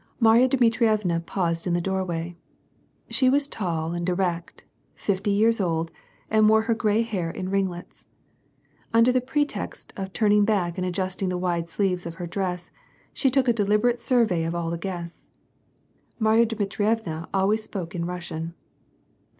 [0.19, 2.35] Marya Dmitrievna paused in the doorway.
[3.11, 4.63] She was tall and erect,
[4.95, 5.91] fifty years old,
[6.27, 8.05] and wore her gray hair in ringlets.
[8.95, 12.71] Under the pretext of turning back and adjusting the wide sleeves of her dress,
[13.13, 15.27] she took a deliberate survey of all the guests.
[16.17, 18.55] Marya Dmitrievna always spoke in Russian.